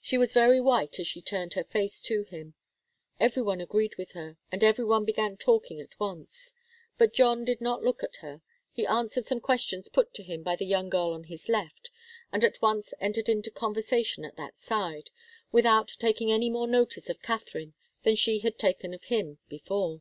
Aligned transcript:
She 0.00 0.16
was 0.16 0.32
very 0.32 0.58
white 0.58 0.98
as 0.98 1.06
she 1.06 1.20
turned 1.20 1.52
her 1.52 1.64
face 1.64 2.00
to 2.04 2.22
him. 2.24 2.54
Every 3.20 3.42
one 3.42 3.60
agreed 3.60 3.94
with 3.98 4.12
her, 4.12 4.38
and 4.50 4.64
every 4.64 4.86
one 4.86 5.04
began 5.04 5.36
talking 5.36 5.78
at 5.82 6.00
once. 6.00 6.54
But 6.96 7.12
John 7.12 7.44
did 7.44 7.60
not 7.60 7.82
look 7.82 8.02
at 8.02 8.16
her. 8.24 8.40
He 8.72 8.86
answered 8.86 9.26
some 9.26 9.40
question 9.42 9.82
put 9.92 10.14
to 10.14 10.22
him 10.22 10.42
by 10.42 10.56
the 10.56 10.64
young 10.64 10.88
girl 10.88 11.10
on 11.12 11.24
his 11.24 11.46
left, 11.46 11.90
and 12.32 12.42
at 12.42 12.62
once 12.62 12.94
entered 13.00 13.28
into 13.28 13.50
conversation 13.50 14.24
at 14.24 14.36
that 14.38 14.56
side, 14.56 15.10
without 15.52 15.88
taking 15.98 16.32
any 16.32 16.48
more 16.48 16.66
notice 16.66 17.10
of 17.10 17.20
Katharine 17.20 17.74
than 18.02 18.16
she 18.16 18.38
had 18.38 18.58
taken 18.58 18.94
of 18.94 19.04
him 19.04 19.40
before. 19.50 20.00